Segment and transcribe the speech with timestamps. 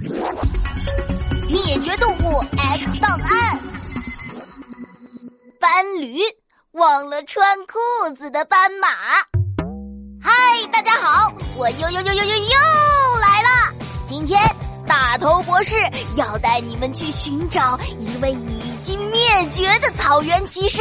[0.00, 3.60] 灭绝动物 X 档案：
[5.60, 6.18] 斑驴
[6.72, 8.88] 忘了穿裤子的斑马。
[10.22, 10.32] 嗨，
[10.72, 12.56] 大家好，我又又又又又又
[13.20, 13.74] 来了。
[14.06, 14.40] 今天
[14.86, 15.76] 大头博士
[16.16, 20.80] 要带你们去寻找一位已经灭绝的草原骑士。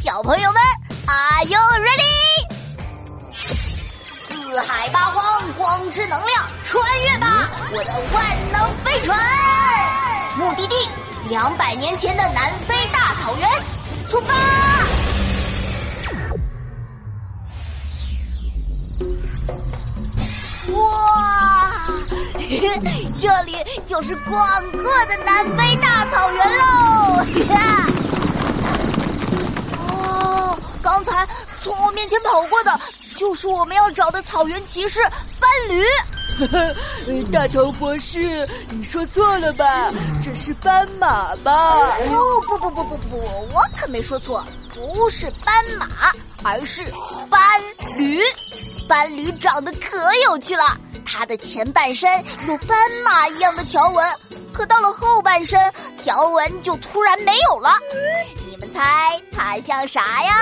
[0.00, 0.62] 小朋友们
[1.06, 2.02] ，Are you ready？
[3.32, 5.42] 四海八荒，
[5.88, 9.18] 光之能量，穿越吧，我的万能飞船！
[10.36, 10.74] 目的地：
[11.30, 13.48] 两百年前的南非大草原，
[14.06, 14.34] 出发！
[20.74, 21.88] 哇，
[23.18, 24.36] 这里就是广
[24.72, 26.64] 阔的南非大草原喽！
[29.88, 31.26] 哦，刚才
[31.62, 32.80] 从我面前跑过的，
[33.16, 35.00] 就是我们要找的草原骑士
[35.40, 35.82] 斑驴。
[37.32, 39.88] 大头博士，你说错了吧？
[40.22, 41.96] 这是斑马吧？
[42.46, 43.16] 不不不不不不，
[43.54, 46.12] 我可没说错，不是斑马，
[46.44, 46.84] 而是
[47.30, 47.40] 斑
[47.96, 48.20] 驴。
[48.86, 50.76] 斑驴长得可有趣了，
[51.06, 54.06] 它的前半身有斑马一样的条纹，
[54.52, 55.58] 可到了后半身，
[56.02, 57.78] 条纹就突然没有了。
[58.46, 60.34] 你们猜它像啥呀？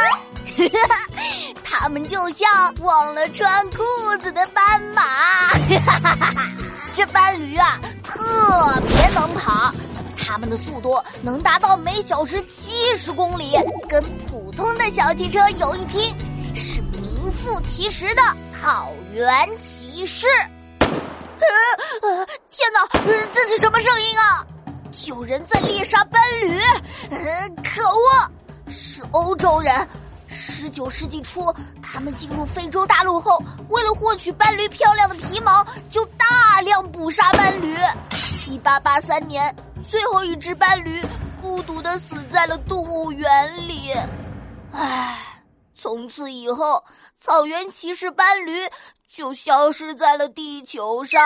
[1.63, 3.83] 他们就像忘了穿裤
[4.21, 5.03] 子的斑马。
[6.95, 9.73] 这斑驴啊，特别能跑，
[10.17, 13.55] 它们的速度能达到每小时七十公里，
[13.89, 16.15] 跟普通的小汽车有一拼，
[16.55, 20.27] 是名副其实的草原骑士。
[20.81, 21.47] 呃
[22.09, 22.89] 呃，天哪，
[23.31, 24.47] 这是什么声音啊？
[25.07, 26.59] 有人在猎杀斑驴！
[27.11, 27.19] 呃，
[27.63, 28.31] 可恶，
[28.71, 29.87] 是欧洲人。
[30.57, 37.77] 十九世纪初，他们进入非洲大陆后，为了获取斑驴漂亮的皮毛，就大量捕杀斑驴。
[38.49, 39.55] 一八八三年，
[39.91, 41.03] 最后一只斑驴
[41.43, 43.93] 孤独的死在了动物园里。
[44.73, 45.19] 唉，
[45.77, 46.83] 从此以后，
[47.21, 48.67] 草原骑士斑驴
[49.15, 51.21] 就消失在了地球上。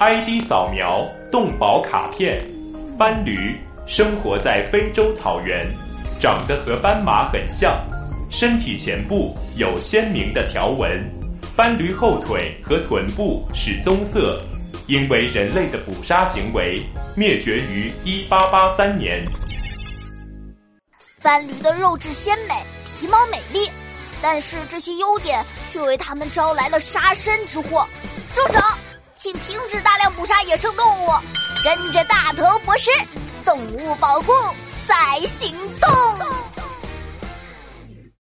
[0.00, 2.44] ID 扫描动保卡片，
[2.98, 3.56] 斑驴
[3.86, 5.64] 生活在非洲草原。
[6.20, 7.74] 长得和斑马很像，
[8.28, 11.02] 身体前部有鲜明的条纹，
[11.56, 14.38] 斑驴后腿和臀部是棕色，
[14.86, 16.86] 因为人类的捕杀行为
[17.16, 19.24] 灭绝于一八八三年。
[21.22, 22.54] 斑驴的肉质鲜美，
[22.84, 23.70] 皮毛美丽，
[24.20, 25.42] 但是这些优点
[25.72, 27.88] 却为他们招来了杀身之祸。
[28.34, 28.60] 住手！
[29.16, 31.10] 请停止大量捕杀野生动物，
[31.64, 32.90] 跟着大头博士，
[33.42, 34.32] 动物保护
[34.86, 36.39] 在行动。